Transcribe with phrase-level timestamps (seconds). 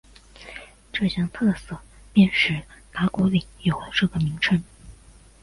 [0.91, 1.79] 这项特色
[2.11, 4.63] 便使打鼓岭有了这个名称。